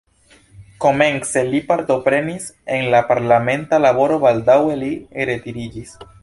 [0.85, 4.91] Komence li partoprenis en la parlamenta laboro, baldaŭe li
[5.33, 5.95] retiriĝis.